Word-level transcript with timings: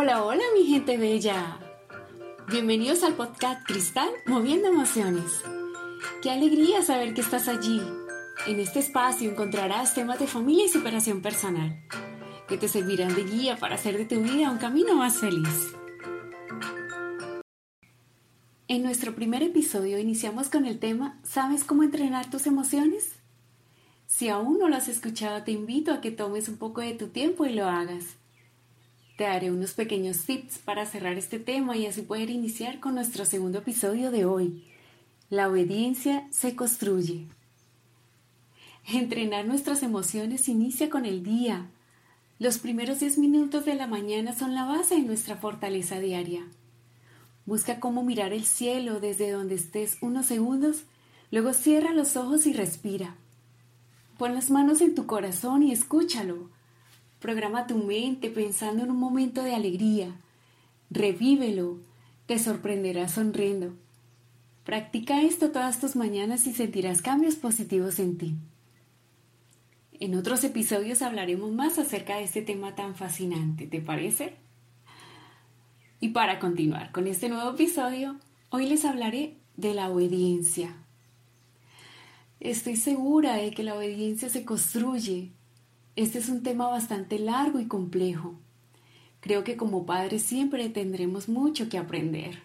Hola, 0.00 0.22
hola, 0.22 0.44
mi 0.54 0.64
gente 0.64 0.96
bella. 0.96 1.58
Bienvenidos 2.48 3.02
al 3.02 3.14
podcast 3.14 3.66
Cristal 3.66 4.08
Moviendo 4.26 4.68
Emociones. 4.68 5.42
Qué 6.22 6.30
alegría 6.30 6.82
saber 6.82 7.14
que 7.14 7.20
estás 7.20 7.48
allí. 7.48 7.82
En 8.46 8.60
este 8.60 8.78
espacio 8.78 9.28
encontrarás 9.28 9.94
temas 9.94 10.20
de 10.20 10.28
familia 10.28 10.66
y 10.66 10.68
superación 10.68 11.20
personal 11.20 11.82
que 12.46 12.56
te 12.56 12.68
servirán 12.68 13.16
de 13.16 13.24
guía 13.24 13.56
para 13.56 13.74
hacer 13.74 13.98
de 13.98 14.04
tu 14.04 14.22
vida 14.22 14.52
un 14.52 14.58
camino 14.58 14.94
más 14.94 15.16
feliz. 15.16 15.74
En 18.68 18.84
nuestro 18.84 19.16
primer 19.16 19.42
episodio 19.42 19.98
iniciamos 19.98 20.48
con 20.48 20.64
el 20.64 20.78
tema 20.78 21.18
¿Sabes 21.24 21.64
cómo 21.64 21.82
entrenar 21.82 22.30
tus 22.30 22.46
emociones? 22.46 23.16
Si 24.06 24.28
aún 24.28 24.60
no 24.60 24.68
lo 24.68 24.76
has 24.76 24.86
escuchado, 24.86 25.42
te 25.42 25.50
invito 25.50 25.92
a 25.92 26.00
que 26.00 26.12
tomes 26.12 26.48
un 26.48 26.56
poco 26.56 26.82
de 26.82 26.94
tu 26.94 27.08
tiempo 27.08 27.46
y 27.46 27.52
lo 27.52 27.66
hagas. 27.66 28.16
Te 29.18 29.24
daré 29.24 29.50
unos 29.50 29.72
pequeños 29.72 30.18
tips 30.26 30.58
para 30.58 30.86
cerrar 30.86 31.18
este 31.18 31.40
tema 31.40 31.76
y 31.76 31.86
así 31.86 32.02
poder 32.02 32.30
iniciar 32.30 32.78
con 32.78 32.94
nuestro 32.94 33.24
segundo 33.24 33.58
episodio 33.58 34.12
de 34.12 34.24
hoy. 34.24 34.62
La 35.28 35.48
obediencia 35.48 36.28
se 36.30 36.54
construye. 36.54 37.26
Entrenar 38.86 39.44
nuestras 39.44 39.82
emociones 39.82 40.48
inicia 40.48 40.88
con 40.88 41.04
el 41.04 41.24
día. 41.24 41.66
Los 42.38 42.58
primeros 42.58 43.00
10 43.00 43.18
minutos 43.18 43.64
de 43.64 43.74
la 43.74 43.88
mañana 43.88 44.38
son 44.38 44.54
la 44.54 44.64
base 44.64 44.94
de 44.94 45.02
nuestra 45.02 45.34
fortaleza 45.34 45.98
diaria. 45.98 46.46
Busca 47.44 47.80
cómo 47.80 48.04
mirar 48.04 48.32
el 48.32 48.44
cielo 48.44 49.00
desde 49.00 49.32
donde 49.32 49.56
estés 49.56 49.98
unos 50.00 50.26
segundos, 50.26 50.84
luego 51.32 51.54
cierra 51.54 51.92
los 51.92 52.16
ojos 52.16 52.46
y 52.46 52.52
respira. 52.52 53.16
Pon 54.16 54.36
las 54.36 54.48
manos 54.48 54.80
en 54.80 54.94
tu 54.94 55.06
corazón 55.06 55.64
y 55.64 55.72
escúchalo. 55.72 56.56
Programa 57.20 57.66
tu 57.66 57.76
mente 57.78 58.30
pensando 58.30 58.84
en 58.84 58.90
un 58.90 58.98
momento 58.98 59.42
de 59.42 59.54
alegría. 59.54 60.14
Revívelo. 60.90 61.78
Te 62.26 62.38
sorprenderás 62.38 63.12
sonriendo. 63.12 63.74
Practica 64.64 65.22
esto 65.22 65.50
todas 65.50 65.80
tus 65.80 65.96
mañanas 65.96 66.46
y 66.46 66.52
sentirás 66.52 67.00
cambios 67.00 67.36
positivos 67.36 67.98
en 67.98 68.18
ti. 68.18 68.36
En 70.00 70.14
otros 70.14 70.44
episodios 70.44 71.02
hablaremos 71.02 71.50
más 71.50 71.78
acerca 71.78 72.16
de 72.16 72.24
este 72.24 72.42
tema 72.42 72.74
tan 72.74 72.94
fascinante, 72.94 73.66
¿te 73.66 73.80
parece? 73.80 74.36
Y 76.00 76.10
para 76.10 76.38
continuar 76.38 76.92
con 76.92 77.08
este 77.08 77.28
nuevo 77.28 77.50
episodio, 77.50 78.16
hoy 78.50 78.68
les 78.68 78.84
hablaré 78.84 79.38
de 79.56 79.74
la 79.74 79.90
obediencia. 79.90 80.76
Estoy 82.38 82.76
segura 82.76 83.34
de 83.34 83.50
que 83.50 83.64
la 83.64 83.74
obediencia 83.74 84.28
se 84.28 84.44
construye. 84.44 85.32
Este 85.98 86.20
es 86.20 86.28
un 86.28 86.44
tema 86.44 86.68
bastante 86.68 87.18
largo 87.18 87.58
y 87.58 87.66
complejo. 87.66 88.38
Creo 89.18 89.42
que 89.42 89.56
como 89.56 89.84
padres 89.84 90.22
siempre 90.22 90.68
tendremos 90.68 91.28
mucho 91.28 91.68
que 91.68 91.76
aprender. 91.76 92.38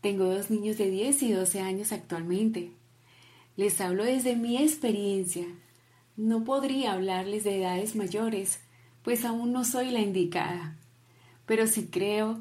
Tengo 0.00 0.24
dos 0.24 0.48
niños 0.48 0.78
de 0.78 0.90
10 0.90 1.24
y 1.24 1.32
12 1.32 1.60
años 1.60 1.92
actualmente. 1.92 2.72
Les 3.56 3.78
hablo 3.82 4.04
desde 4.04 4.34
mi 4.34 4.56
experiencia. 4.56 5.44
No 6.16 6.42
podría 6.42 6.94
hablarles 6.94 7.44
de 7.44 7.60
edades 7.60 7.96
mayores, 7.96 8.60
pues 9.02 9.26
aún 9.26 9.52
no 9.52 9.66
soy 9.66 9.90
la 9.90 10.00
indicada. 10.00 10.78
Pero 11.44 11.66
sí 11.66 11.88
creo 11.88 12.40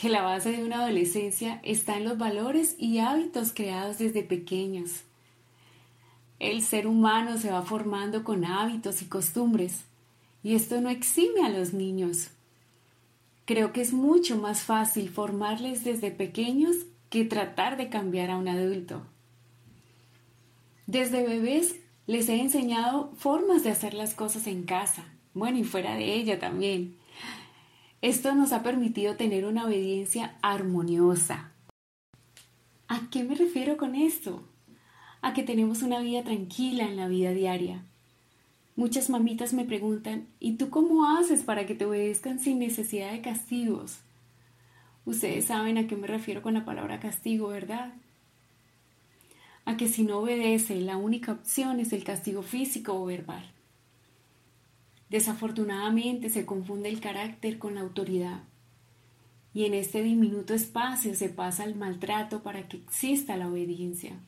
que 0.00 0.10
la 0.10 0.22
base 0.22 0.52
de 0.52 0.62
una 0.62 0.84
adolescencia 0.84 1.60
está 1.64 1.96
en 1.96 2.04
los 2.04 2.18
valores 2.18 2.76
y 2.78 3.00
hábitos 3.00 3.52
creados 3.52 3.98
desde 3.98 4.22
pequeños. 4.22 5.02
El 6.44 6.60
ser 6.60 6.86
humano 6.86 7.38
se 7.38 7.50
va 7.50 7.62
formando 7.62 8.22
con 8.22 8.44
hábitos 8.44 9.00
y 9.00 9.06
costumbres, 9.06 9.86
y 10.42 10.54
esto 10.54 10.78
no 10.82 10.90
exime 10.90 11.40
a 11.40 11.48
los 11.48 11.72
niños. 11.72 12.32
Creo 13.46 13.72
que 13.72 13.80
es 13.80 13.94
mucho 13.94 14.36
más 14.36 14.60
fácil 14.60 15.08
formarles 15.08 15.84
desde 15.84 16.10
pequeños 16.10 16.76
que 17.08 17.24
tratar 17.24 17.78
de 17.78 17.88
cambiar 17.88 18.30
a 18.30 18.36
un 18.36 18.48
adulto. 18.48 19.06
Desde 20.86 21.26
bebés 21.26 21.76
les 22.06 22.28
he 22.28 22.38
enseñado 22.38 23.10
formas 23.16 23.64
de 23.64 23.70
hacer 23.70 23.94
las 23.94 24.14
cosas 24.14 24.46
en 24.46 24.64
casa, 24.64 25.06
bueno, 25.32 25.56
y 25.56 25.64
fuera 25.64 25.94
de 25.94 26.12
ella 26.12 26.38
también. 26.38 26.98
Esto 28.02 28.34
nos 28.34 28.52
ha 28.52 28.62
permitido 28.62 29.16
tener 29.16 29.46
una 29.46 29.64
obediencia 29.64 30.36
armoniosa. 30.42 31.52
¿A 32.86 33.08
qué 33.10 33.24
me 33.24 33.34
refiero 33.34 33.78
con 33.78 33.94
esto? 33.94 34.44
A 35.24 35.32
que 35.32 35.42
tenemos 35.42 35.80
una 35.80 36.00
vida 36.00 36.22
tranquila 36.22 36.84
en 36.84 36.96
la 36.96 37.08
vida 37.08 37.30
diaria. 37.30 37.82
Muchas 38.76 39.08
mamitas 39.08 39.54
me 39.54 39.64
preguntan, 39.64 40.26
¿y 40.38 40.56
tú 40.58 40.68
cómo 40.68 41.16
haces 41.16 41.42
para 41.42 41.64
que 41.64 41.74
te 41.74 41.86
obedezcan 41.86 42.38
sin 42.40 42.58
necesidad 42.58 43.10
de 43.10 43.22
castigos? 43.22 44.00
Ustedes 45.06 45.46
saben 45.46 45.78
a 45.78 45.86
qué 45.86 45.96
me 45.96 46.08
refiero 46.08 46.42
con 46.42 46.52
la 46.52 46.66
palabra 46.66 47.00
castigo, 47.00 47.48
¿verdad? 47.48 47.94
A 49.64 49.78
que 49.78 49.88
si 49.88 50.02
no 50.02 50.18
obedece, 50.18 50.78
la 50.82 50.98
única 50.98 51.32
opción 51.32 51.80
es 51.80 51.94
el 51.94 52.04
castigo 52.04 52.42
físico 52.42 52.92
o 52.92 53.06
verbal. 53.06 53.50
Desafortunadamente 55.08 56.28
se 56.28 56.44
confunde 56.44 56.90
el 56.90 57.00
carácter 57.00 57.58
con 57.58 57.76
la 57.76 57.80
autoridad. 57.80 58.42
Y 59.54 59.64
en 59.64 59.72
este 59.72 60.02
diminuto 60.02 60.52
espacio 60.52 61.14
se 61.14 61.30
pasa 61.30 61.64
el 61.64 61.76
maltrato 61.76 62.42
para 62.42 62.68
que 62.68 62.76
exista 62.76 63.38
la 63.38 63.48
obediencia. 63.48 64.18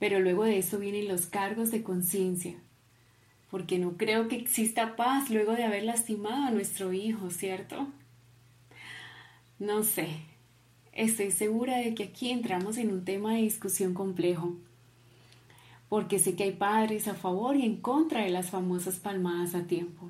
Pero 0.00 0.18
luego 0.18 0.42
de 0.42 0.58
eso 0.58 0.80
vienen 0.80 1.06
los 1.06 1.26
cargos 1.26 1.70
de 1.70 1.84
conciencia, 1.84 2.56
porque 3.48 3.78
no 3.78 3.96
creo 3.96 4.26
que 4.26 4.34
exista 4.34 4.96
paz 4.96 5.30
luego 5.30 5.52
de 5.52 5.62
haber 5.62 5.84
lastimado 5.84 6.46
a 6.46 6.50
nuestro 6.50 6.92
hijo, 6.92 7.30
¿cierto? 7.30 7.86
No 9.60 9.84
sé, 9.84 10.08
estoy 10.92 11.30
segura 11.30 11.76
de 11.76 11.94
que 11.94 12.02
aquí 12.02 12.30
entramos 12.30 12.78
en 12.78 12.90
un 12.90 13.04
tema 13.04 13.34
de 13.34 13.42
discusión 13.42 13.94
complejo 13.94 14.56
porque 15.90 16.20
sé 16.20 16.36
que 16.36 16.44
hay 16.44 16.52
padres 16.52 17.08
a 17.08 17.14
favor 17.14 17.56
y 17.56 17.66
en 17.66 17.76
contra 17.76 18.22
de 18.22 18.30
las 18.30 18.50
famosas 18.50 19.00
palmadas 19.00 19.56
a 19.56 19.64
tiempo. 19.64 20.08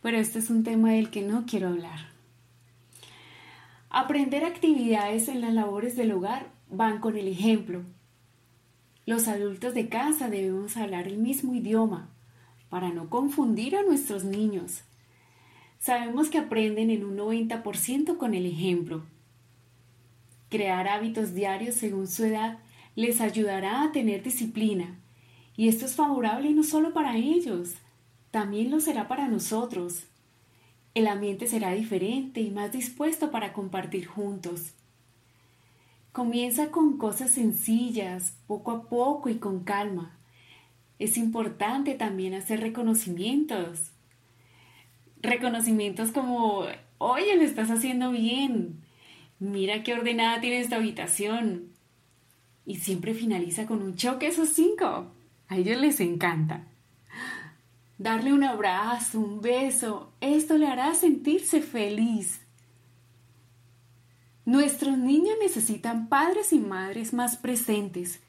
Pero 0.00 0.16
este 0.16 0.38
es 0.38 0.48
un 0.48 0.64
tema 0.64 0.92
del 0.92 1.10
que 1.10 1.20
no 1.20 1.44
quiero 1.46 1.68
hablar. 1.68 2.08
Aprender 3.90 4.42
actividades 4.42 5.28
en 5.28 5.42
las 5.42 5.52
labores 5.52 5.96
del 5.96 6.12
hogar 6.12 6.46
van 6.70 6.98
con 6.98 7.18
el 7.18 7.28
ejemplo. 7.28 7.82
Los 9.04 9.26
adultos 9.26 9.74
de 9.74 9.88
casa 9.88 10.28
debemos 10.28 10.76
hablar 10.76 11.08
el 11.08 11.18
mismo 11.18 11.54
idioma 11.54 12.08
para 12.70 12.90
no 12.90 13.10
confundir 13.10 13.74
a 13.74 13.82
nuestros 13.82 14.22
niños. 14.22 14.82
Sabemos 15.80 16.30
que 16.30 16.38
aprenden 16.38 16.90
en 16.90 17.04
un 17.04 17.16
90% 17.16 18.16
con 18.16 18.34
el 18.34 18.46
ejemplo. 18.46 19.02
Crear 20.50 20.86
hábitos 20.86 21.34
diarios 21.34 21.74
según 21.74 22.06
su 22.06 22.24
edad 22.24 22.58
les 22.94 23.20
ayudará 23.20 23.82
a 23.82 23.90
tener 23.90 24.22
disciplina 24.22 24.98
y 25.56 25.66
esto 25.66 25.84
es 25.84 25.96
favorable 25.96 26.52
no 26.52 26.62
solo 26.62 26.92
para 26.92 27.16
ellos, 27.16 27.74
también 28.30 28.70
lo 28.70 28.80
será 28.80 29.08
para 29.08 29.26
nosotros. 29.26 30.04
El 30.94 31.08
ambiente 31.08 31.48
será 31.48 31.72
diferente 31.72 32.40
y 32.40 32.50
más 32.50 32.70
dispuesto 32.70 33.32
para 33.32 33.52
compartir 33.52 34.06
juntos. 34.06 34.74
Comienza 36.12 36.70
con 36.70 36.98
cosas 36.98 37.30
sencillas, 37.30 38.34
poco 38.46 38.70
a 38.70 38.82
poco 38.82 39.30
y 39.30 39.36
con 39.36 39.64
calma. 39.64 40.18
Es 40.98 41.16
importante 41.16 41.94
también 41.94 42.34
hacer 42.34 42.60
reconocimientos. 42.60 43.92
Reconocimientos 45.22 46.12
como, 46.12 46.66
oye, 46.98 47.36
lo 47.36 47.42
estás 47.44 47.70
haciendo 47.70 48.10
bien. 48.10 48.82
Mira 49.38 49.82
qué 49.82 49.94
ordenada 49.94 50.42
tiene 50.42 50.60
esta 50.60 50.76
habitación. 50.76 51.68
Y 52.66 52.76
siempre 52.76 53.14
finaliza 53.14 53.64
con 53.64 53.82
un 53.82 53.96
choque 53.96 54.26
esos 54.26 54.50
cinco. 54.50 55.06
A 55.48 55.56
ellos 55.56 55.80
les 55.80 55.98
encanta. 56.00 56.66
Darle 57.96 58.34
un 58.34 58.44
abrazo, 58.44 59.18
un 59.18 59.40
beso, 59.40 60.12
esto 60.20 60.58
le 60.58 60.66
hará 60.66 60.94
sentirse 60.94 61.62
feliz. 61.62 62.41
Nuestros 64.44 64.98
niños 64.98 65.36
necesitan 65.40 66.08
padres 66.08 66.52
y 66.52 66.58
madres 66.58 67.12
más 67.12 67.36
presentes, 67.36 68.20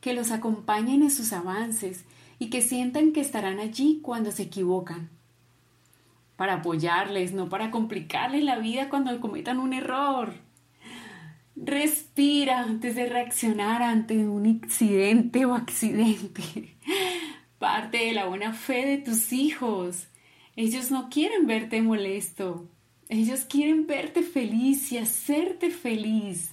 que 0.00 0.14
los 0.14 0.30
acompañen 0.30 1.02
en 1.02 1.10
sus 1.10 1.34
avances 1.34 2.04
y 2.38 2.48
que 2.48 2.62
sientan 2.62 3.12
que 3.12 3.20
estarán 3.20 3.60
allí 3.60 4.00
cuando 4.02 4.32
se 4.32 4.44
equivocan. 4.44 5.10
Para 6.36 6.54
apoyarles, 6.54 7.34
no 7.34 7.50
para 7.50 7.70
complicarles 7.70 8.42
la 8.42 8.58
vida 8.58 8.88
cuando 8.88 9.20
cometan 9.20 9.58
un 9.58 9.74
error. 9.74 10.32
Respira 11.54 12.60
antes 12.60 12.94
de 12.94 13.04
reaccionar 13.04 13.82
ante 13.82 14.26
un 14.26 14.46
incidente 14.46 15.44
o 15.44 15.54
accidente. 15.54 16.76
Parte 17.58 17.98
de 17.98 18.12
la 18.12 18.24
buena 18.24 18.54
fe 18.54 18.86
de 18.86 18.96
tus 18.96 19.34
hijos. 19.34 20.06
Ellos 20.56 20.90
no 20.90 21.10
quieren 21.10 21.46
verte 21.46 21.82
molesto. 21.82 22.66
Ellos 23.12 23.40
quieren 23.40 23.88
verte 23.88 24.22
feliz 24.22 24.92
y 24.92 24.98
hacerte 24.98 25.70
feliz. 25.70 26.52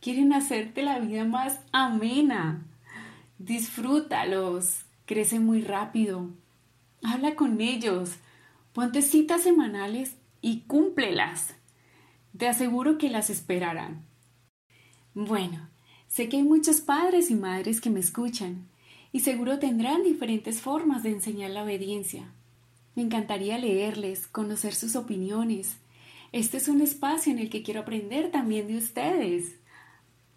Quieren 0.00 0.32
hacerte 0.32 0.84
la 0.84 1.00
vida 1.00 1.24
más 1.24 1.58
amena. 1.72 2.64
Disfrútalos. 3.38 4.84
Crecen 5.04 5.44
muy 5.44 5.62
rápido. 5.62 6.30
Habla 7.02 7.34
con 7.34 7.60
ellos. 7.60 8.12
Ponte 8.72 9.02
citas 9.02 9.42
semanales 9.42 10.14
y 10.40 10.60
cúmplelas. 10.60 11.56
Te 12.38 12.46
aseguro 12.46 12.98
que 12.98 13.10
las 13.10 13.28
esperarán. 13.28 14.04
Bueno, 15.12 15.68
sé 16.06 16.28
que 16.28 16.36
hay 16.36 16.44
muchos 16.44 16.80
padres 16.80 17.32
y 17.32 17.34
madres 17.34 17.80
que 17.80 17.90
me 17.90 17.98
escuchan 17.98 18.68
y 19.10 19.20
seguro 19.20 19.58
tendrán 19.58 20.04
diferentes 20.04 20.60
formas 20.60 21.02
de 21.02 21.10
enseñar 21.10 21.50
la 21.50 21.64
obediencia. 21.64 22.30
Me 22.94 23.02
encantaría 23.02 23.58
leerles, 23.58 24.28
conocer 24.28 24.72
sus 24.72 24.94
opiniones. 24.94 25.78
Este 26.32 26.56
es 26.56 26.68
un 26.68 26.80
espacio 26.80 27.32
en 27.32 27.38
el 27.38 27.50
que 27.50 27.62
quiero 27.62 27.80
aprender 27.80 28.30
también 28.30 28.66
de 28.66 28.76
ustedes. 28.76 29.56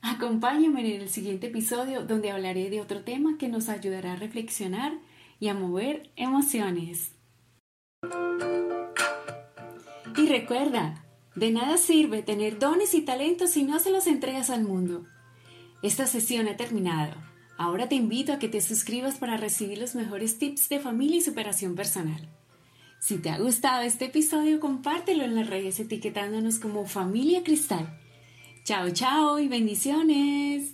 Acompáñenme 0.02 0.82
en 0.82 1.02
el 1.02 1.10
siguiente 1.10 1.48
episodio 1.48 2.06
donde 2.06 2.32
hablaré 2.32 2.70
de 2.70 2.82
otro 2.82 3.04
tema 3.04 3.38
que 3.38 3.50
nos 3.50 3.70
ayudará 3.70 4.14
a 4.14 4.16
reflexionar 4.16 4.94
y 5.40 5.48
a 5.48 5.54
mover 5.54 6.12
emociones. 6.16 7.14
Y 10.18 10.28
recuerda, 10.28 11.06
de 11.36 11.52
nada 11.52 11.78
sirve 11.78 12.22
tener 12.24 12.60
dones 12.60 12.94
y 12.94 13.02
talentos 13.02 13.52
si 13.52 13.64
no 13.64 13.80
se 13.80 13.92
los 13.92 14.08
entregas 14.08 14.50
al 14.50 14.64
mundo. 14.64 15.06
Esta 15.82 16.08
sesión 16.08 16.48
ha 16.48 16.58
terminado. 16.58 17.14
Ahora 17.58 17.90
te 17.90 17.96
invito 17.96 18.34
a 18.34 18.40
que 18.40 18.48
te 18.48 18.62
suscribas 18.62 19.18
para 19.18 19.38
recibir 19.38 19.78
los 19.80 19.96
mejores 19.96 20.38
tips 20.38 20.70
de 20.70 20.80
familia 20.80 21.18
y 21.18 21.22
superación 21.22 21.76
personal. 21.76 22.30
Si 23.00 23.18
te 23.18 23.30
ha 23.30 23.40
gustado 23.40 23.82
este 23.84 24.06
episodio, 24.06 24.60
compártelo 24.60 25.24
en 25.24 25.36
las 25.36 25.50
redes 25.50 25.80
etiquetándonos 25.80 26.60
como 26.60 26.86
Familia 26.86 27.44
Cristal. 27.44 27.98
Chao, 28.66 28.90
chao 28.92 29.40
y 29.40 29.48
bendiciones. 29.48 30.74